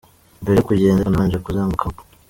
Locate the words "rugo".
1.95-2.01